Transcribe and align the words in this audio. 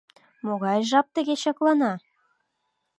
Могай 0.45 0.79
жап 0.89 1.07
тыге 1.15 1.35
чаклана? 1.43 1.93